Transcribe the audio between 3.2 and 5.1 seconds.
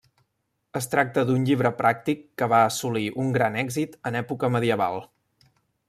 un gran èxit en època medieval.